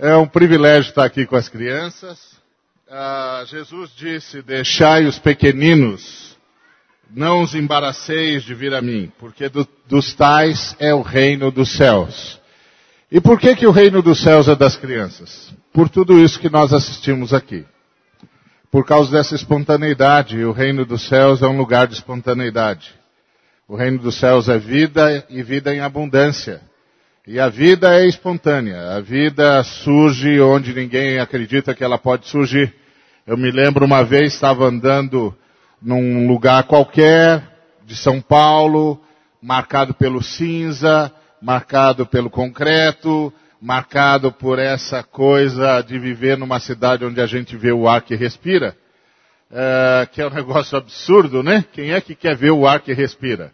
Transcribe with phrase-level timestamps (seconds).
[0.00, 2.20] É um privilégio estar aqui com as crianças.
[2.88, 6.38] Ah, Jesus disse: Deixai os pequeninos,
[7.10, 11.72] não os embaraceis de vir a mim, porque do, dos tais é o reino dos
[11.72, 12.40] céus.
[13.10, 15.52] E por que, que o reino dos céus é das crianças?
[15.72, 17.66] Por tudo isso que nós assistimos aqui.
[18.70, 22.94] Por causa dessa espontaneidade, o reino dos céus é um lugar de espontaneidade.
[23.66, 26.60] O reino dos céus é vida e vida em abundância.
[27.30, 28.92] E a vida é espontânea.
[28.96, 32.74] A vida surge onde ninguém acredita que ela pode surgir.
[33.26, 35.36] Eu me lembro uma vez, estava andando
[35.82, 37.46] num lugar qualquer
[37.84, 38.98] de São Paulo,
[39.42, 47.20] marcado pelo cinza, marcado pelo concreto, marcado por essa coisa de viver numa cidade onde
[47.20, 48.74] a gente vê o ar que respira,
[49.52, 51.62] é, que é um negócio absurdo, né?
[51.74, 53.52] Quem é que quer ver o ar que respira?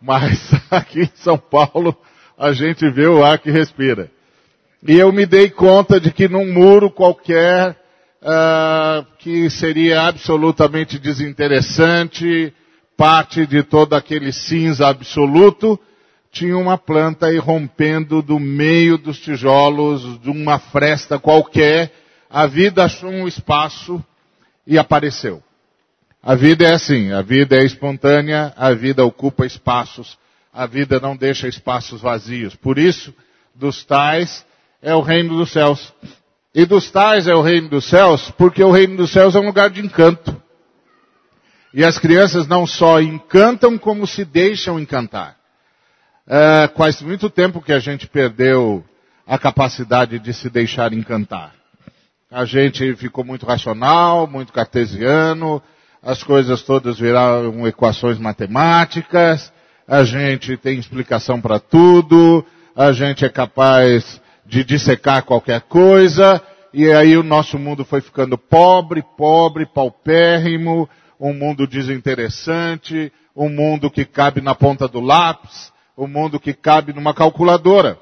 [0.00, 2.00] Mas aqui em São Paulo
[2.40, 4.10] a gente vê o ar que respira.
[4.88, 7.76] E eu me dei conta de que num muro qualquer,
[8.22, 12.50] uh, que seria absolutamente desinteressante,
[12.96, 15.78] parte de todo aquele cinza absoluto,
[16.32, 21.92] tinha uma planta irrompendo do meio dos tijolos de uma fresta qualquer.
[22.30, 24.02] A vida achou um espaço
[24.66, 25.42] e apareceu.
[26.22, 30.18] A vida é assim, a vida é espontânea, a vida ocupa espaços,
[30.52, 32.54] a vida não deixa espaços vazios.
[32.54, 33.14] Por isso,
[33.54, 34.44] dos tais
[34.82, 35.92] é o reino dos céus.
[36.54, 39.46] E dos tais é o reino dos céus, porque o reino dos céus é um
[39.46, 40.40] lugar de encanto.
[41.72, 45.36] E as crianças não só encantam, como se deixam encantar.
[46.26, 48.84] É, faz muito tempo que a gente perdeu
[49.26, 51.54] a capacidade de se deixar encantar.
[52.28, 55.62] A gente ficou muito racional, muito cartesiano,
[56.02, 59.52] as coisas todas viraram equações matemáticas,
[59.90, 62.46] a gente tem explicação para tudo,
[62.76, 66.40] a gente é capaz de dissecar qualquer coisa,
[66.72, 73.90] e aí o nosso mundo foi ficando pobre, pobre, paupérrimo, um mundo desinteressante, um mundo
[73.90, 77.98] que cabe na ponta do lápis, um mundo que cabe numa calculadora.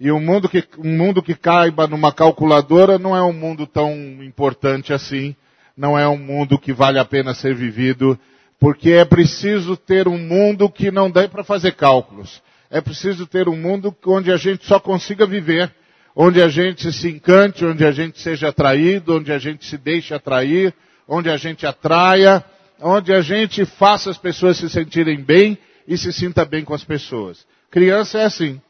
[0.00, 3.92] E um mundo que, um mundo que caiba numa calculadora não é um mundo tão
[4.24, 5.36] importante assim,
[5.76, 8.18] não é um mundo que vale a pena ser vivido,
[8.58, 12.42] porque é preciso ter um mundo que não dê para fazer cálculos.
[12.70, 15.72] É preciso ter um mundo onde a gente só consiga viver,
[16.14, 20.14] onde a gente se encante, onde a gente seja atraído, onde a gente se deixe
[20.14, 20.74] atrair,
[21.06, 22.44] onde a gente atraia,
[22.80, 26.84] onde a gente faça as pessoas se sentirem bem e se sinta bem com as
[26.84, 27.46] pessoas.
[27.70, 28.60] Criança é assim.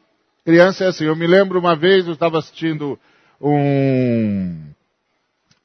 [0.45, 1.05] Criança é assim.
[1.05, 2.99] Eu me lembro uma vez, eu estava assistindo
[3.41, 4.63] um,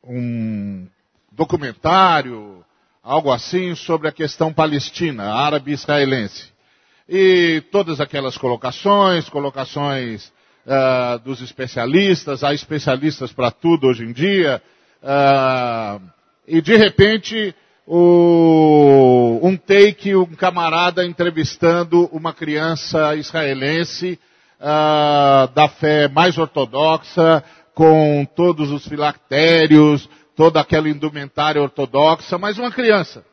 [0.05, 0.87] um
[1.31, 2.65] documentário,
[3.03, 6.53] algo assim, sobre a questão palestina, árabe-israelense.
[7.09, 10.33] E todas aquelas colocações, colocações
[10.65, 14.63] uh, dos especialistas, há especialistas para tudo hoje em dia,
[15.03, 16.01] uh,
[16.47, 17.55] e de repente
[17.87, 24.19] o, um take, um camarada entrevistando uma criança israelense
[24.61, 27.43] uh, da fé mais ortodoxa,
[27.75, 33.25] com todos os filactérios, toda aquela indumentária ortodoxa, mas uma criança.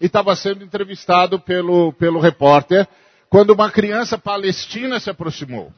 [0.00, 2.86] E estava sendo entrevistado pelo, pelo repórter
[3.28, 5.72] quando uma criança palestina se aproximou.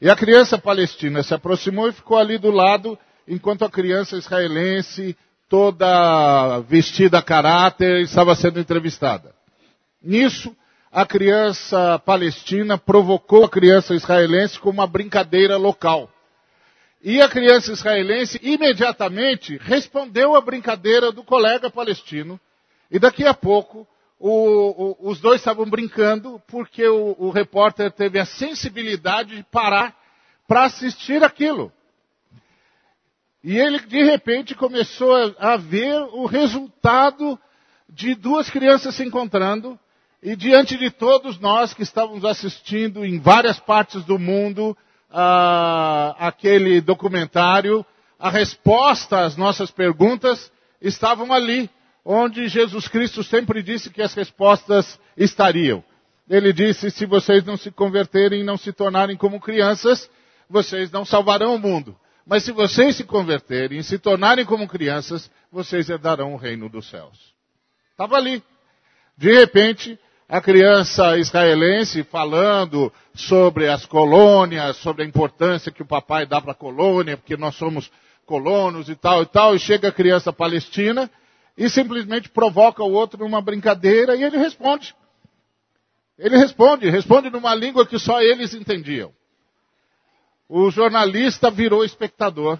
[0.00, 5.16] E a criança palestina se aproximou e ficou ali do lado, enquanto a criança israelense,
[5.48, 9.34] toda vestida a caráter, estava sendo entrevistada.
[10.02, 10.56] Nisso,
[10.90, 16.10] a criança palestina provocou a criança israelense com uma brincadeira local.
[17.02, 22.40] E a criança israelense imediatamente respondeu à brincadeira do colega palestino.
[22.90, 23.86] E daqui a pouco,
[24.20, 29.96] o, o, os dois estavam brincando porque o, o repórter teve a sensibilidade de parar
[30.46, 31.72] para assistir aquilo.
[33.42, 37.36] E ele, de repente, começou a, a ver o resultado
[37.88, 39.76] de duas crianças se encontrando
[40.22, 44.76] e diante de todos nós que estávamos assistindo em várias partes do mundo,
[45.12, 47.84] ah, aquele documentário,
[48.18, 50.50] a resposta às nossas perguntas
[50.80, 51.68] estavam ali,
[52.04, 55.84] onde Jesus Cristo sempre disse que as respostas estariam.
[56.28, 60.08] Ele disse: se vocês não se converterem e não se tornarem como crianças,
[60.48, 61.96] vocês não salvarão o mundo.
[62.26, 66.88] Mas se vocês se converterem e se tornarem como crianças, vocês herdarão o reino dos
[66.88, 67.34] céus.
[67.90, 68.42] Estava ali.
[69.16, 69.98] De repente,
[70.32, 76.52] a criança israelense falando sobre as colônias, sobre a importância que o papai dá para
[76.52, 77.92] a colônia, porque nós somos
[78.24, 81.10] colonos e tal e tal, e chega a criança palestina
[81.54, 84.94] e simplesmente provoca o outro numa brincadeira e ele responde.
[86.18, 89.12] Ele responde, responde numa língua que só eles entendiam.
[90.48, 92.58] O jornalista virou espectador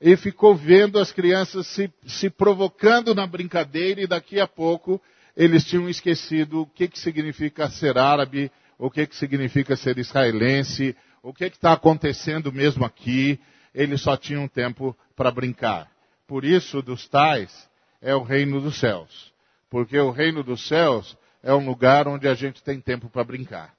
[0.00, 4.98] e ficou vendo as crianças se, se provocando na brincadeira e daqui a pouco
[5.36, 10.96] eles tinham esquecido o que, que significa ser árabe, o que, que significa ser israelense,
[11.22, 13.40] o que está acontecendo mesmo aqui.
[13.74, 15.90] Eles só tinham tempo para brincar.
[16.26, 17.68] Por isso, dos tais,
[18.00, 19.32] é o reino dos céus.
[19.68, 23.74] Porque o reino dos céus é um lugar onde a gente tem tempo para brincar.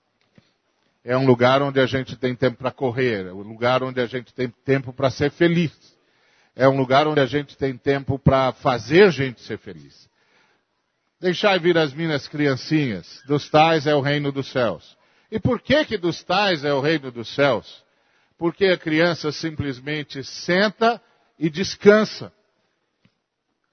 [1.03, 3.27] É um lugar onde a gente tem tempo para correr.
[3.27, 5.71] É um lugar onde a gente tem tempo para ser feliz.
[6.55, 10.09] É um lugar onde a gente tem tempo para fazer gente ser feliz.
[11.25, 14.95] Deixai vir as minhas criancinhas, dos tais é o reino dos céus.
[15.31, 17.83] E por que que dos tais é o reino dos céus?
[18.37, 21.01] Porque a criança simplesmente senta
[21.39, 22.31] e descansa.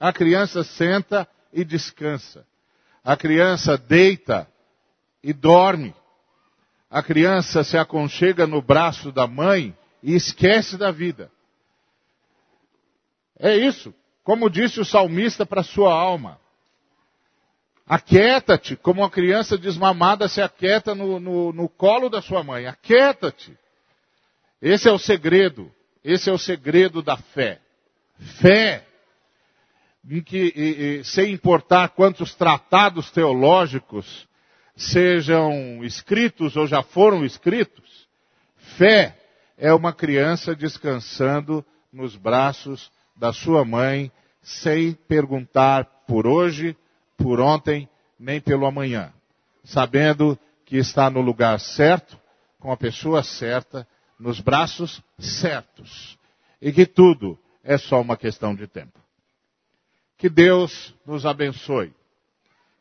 [0.01, 2.47] A criança senta e descansa.
[3.05, 4.49] A criança deita
[5.23, 5.95] e dorme.
[6.89, 11.31] A criança se aconchega no braço da mãe e esquece da vida.
[13.39, 13.95] É isso.
[14.25, 16.41] Como disse o salmista para sua alma.
[17.93, 22.67] Aquieta-te, como uma criança desmamada se aquieta no, no, no colo da sua mãe.
[22.67, 23.55] Aquieta-te.
[24.63, 25.71] Esse é o segredo.
[26.03, 27.61] Esse é o segredo da fé.
[28.41, 28.87] Fé.
[30.09, 34.27] Em que, e, e, sem importar quantos tratados teológicos
[34.75, 38.09] sejam escritos ou já foram escritos,
[38.79, 39.19] fé
[39.59, 41.63] é uma criança descansando
[41.93, 44.11] nos braços da sua mãe,
[44.41, 46.75] sem perguntar por hoje,
[47.23, 47.89] por ontem,
[48.19, 49.13] nem pelo amanhã,
[49.65, 52.19] sabendo que está no lugar certo,
[52.59, 53.87] com a pessoa certa,
[54.19, 56.19] nos braços certos,
[56.61, 58.99] e que tudo é só uma questão de tempo.
[60.19, 61.93] Que Deus nos abençoe.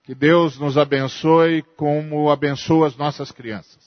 [0.04, 3.80] Que Deus nos abençoe como abençoa as nossas crianças.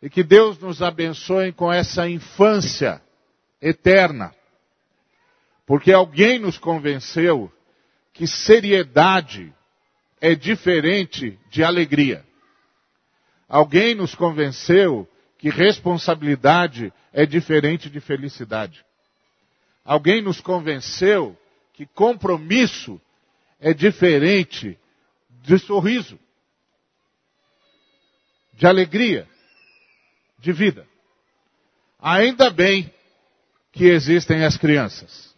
[0.00, 3.02] E que Deus nos abençoe com essa infância
[3.60, 4.34] eterna.
[5.66, 7.50] Porque alguém nos convenceu
[8.14, 9.52] que seriedade
[10.20, 12.24] é diferente de alegria.
[13.48, 15.06] Alguém nos convenceu
[15.36, 18.84] que responsabilidade é diferente de felicidade.
[19.84, 21.36] Alguém nos convenceu
[21.74, 22.98] que compromisso
[23.60, 24.78] é diferente
[25.42, 26.18] de sorriso,
[28.54, 29.28] de alegria,
[30.38, 30.86] de vida.
[31.98, 32.92] Ainda bem
[33.72, 35.33] que existem as crianças.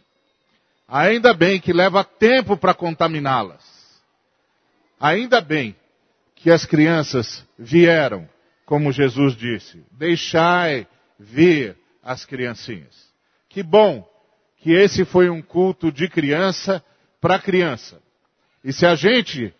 [0.87, 3.63] Ainda bem que leva tempo para contaminá-las.
[4.99, 5.75] Ainda bem
[6.35, 8.27] que as crianças vieram,
[8.65, 10.87] como Jesus disse, deixai
[11.19, 13.11] vir as criancinhas.
[13.49, 14.07] Que bom
[14.57, 16.83] que esse foi um culto de criança
[17.19, 18.01] para criança.
[18.63, 19.53] E se a gente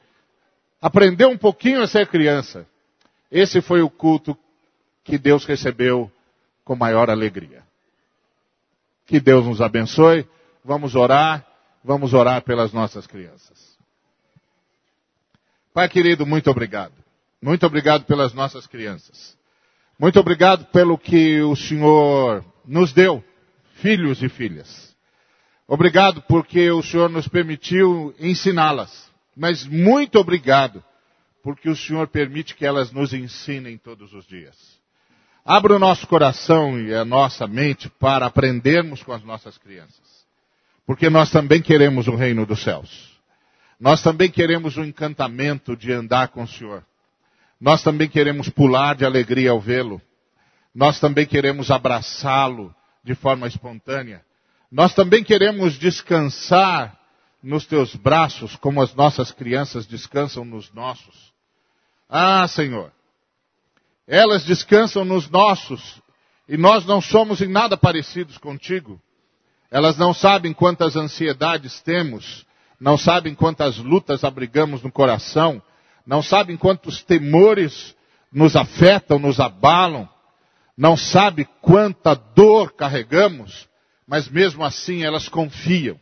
[0.81, 2.65] aprendeu um pouquinho a ser criança,
[3.31, 4.37] esse foi o culto
[5.03, 6.11] que Deus recebeu
[6.63, 7.63] com maior alegria.
[9.05, 10.27] Que Deus nos abençoe.
[10.67, 11.47] Vamos orar,
[11.81, 13.77] vamos orar pelas nossas crianças.
[15.73, 16.91] Pai querido, muito obrigado.
[17.41, 19.37] Muito obrigado pelas nossas crianças.
[19.97, 23.23] Muito obrigado pelo que o Senhor nos deu,
[23.75, 24.93] filhos e filhas.
[25.65, 29.09] Obrigado porque o Senhor nos permitiu ensiná-las.
[29.37, 30.83] Mas muito obrigado
[31.41, 34.57] porque o Senhor permite que elas nos ensinem todos os dias.
[35.45, 40.27] Abra o nosso coração e a nossa mente para aprendermos com as nossas crianças.
[40.87, 43.19] Porque nós também queremos o reino dos céus.
[43.77, 46.83] Nós também queremos o encantamento de andar com o Senhor.
[47.59, 50.01] Nós também queremos pular de alegria ao vê-lo.
[50.73, 54.23] Nós também queremos abraçá-lo de forma espontânea.
[54.71, 56.97] Nós também queremos descansar
[57.43, 61.33] nos teus braços, como as nossas crianças descansam nos nossos.
[62.09, 62.93] Ah, Senhor,
[64.07, 66.01] elas descansam nos nossos
[66.47, 69.01] e nós não somos em nada parecidos contigo.
[69.69, 72.45] Elas não sabem quantas ansiedades temos,
[72.79, 75.61] não sabem quantas lutas abrigamos no coração,
[76.05, 77.95] não sabem quantos temores
[78.31, 80.07] nos afetam, nos abalam,
[80.77, 83.67] não sabem quanta dor carregamos,
[84.07, 85.99] mas mesmo assim elas confiam.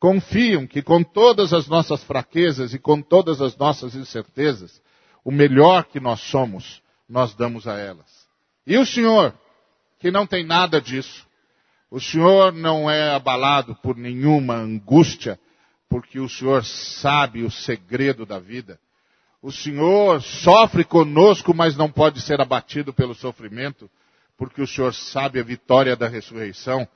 [0.00, 4.80] Confiam que com todas as nossas fraquezas e com todas as nossas incertezas,
[5.24, 8.26] o melhor que nós somos, nós damos a elas.
[8.66, 9.34] E o Senhor,
[9.98, 11.27] que não tem nada disso,
[11.90, 15.38] o Senhor não é abalado por nenhuma angústia,
[15.88, 18.78] porque o Senhor sabe o segredo da vida.
[19.40, 23.90] O Senhor sofre conosco, mas não pode ser abatido pelo sofrimento,
[24.36, 26.86] porque o Senhor sabe a vitória da ressurreição.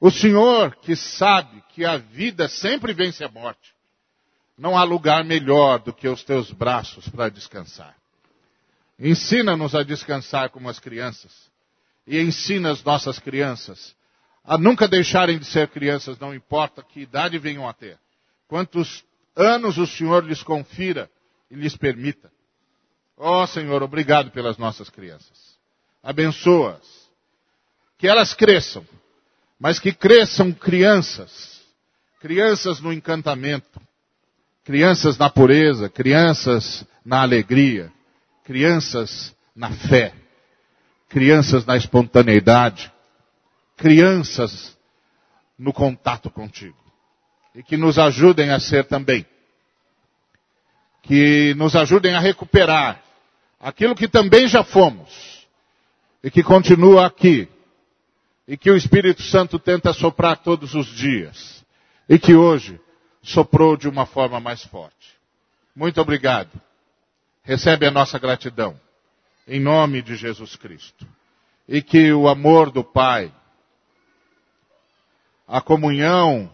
[0.00, 3.74] O Senhor que sabe que a vida sempre vence a morte.
[4.58, 7.94] Não há lugar melhor do que os teus braços para descansar.
[8.98, 11.32] Ensina-nos a descansar como as crianças
[12.06, 13.95] e ensina as nossas crianças
[14.46, 17.98] a nunca deixarem de ser crianças, não importa que idade venham a ter.
[18.46, 21.10] Quantos anos o Senhor lhes confira
[21.50, 22.30] e lhes permita.
[23.16, 25.56] Ó oh, Senhor, obrigado pelas nossas crianças.
[26.02, 27.06] Abençoa-as.
[27.98, 28.86] Que elas cresçam,
[29.58, 31.56] mas que cresçam crianças.
[32.20, 33.80] Crianças no encantamento,
[34.64, 37.92] crianças na pureza, crianças na alegria,
[38.44, 40.12] crianças na fé,
[41.08, 42.92] crianças na espontaneidade,
[43.76, 44.76] crianças
[45.58, 46.76] no contato contigo.
[47.54, 49.24] E que nos ajudem a ser também.
[51.02, 53.02] Que nos ajudem a recuperar
[53.60, 55.46] aquilo que também já fomos.
[56.22, 57.48] E que continua aqui.
[58.46, 61.64] E que o Espírito Santo tenta soprar todos os dias.
[62.08, 62.80] E que hoje
[63.22, 65.16] soprou de uma forma mais forte.
[65.74, 66.50] Muito obrigado.
[67.42, 68.78] Recebe a nossa gratidão.
[69.46, 71.06] Em nome de Jesus Cristo.
[71.68, 73.32] E que o amor do Pai,
[75.46, 76.50] a comunhão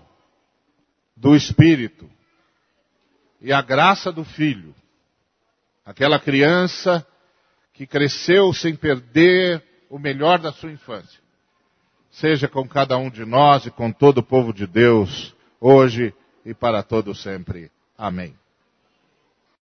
[1.16, 2.10] do Espírito
[3.40, 4.74] e a graça do Filho,
[5.84, 7.06] aquela criança
[7.72, 11.20] que cresceu sem perder o melhor da sua infância,
[12.10, 16.54] seja com cada um de nós e com todo o povo de Deus, hoje e
[16.54, 17.70] para todo sempre.
[17.96, 18.41] Amém.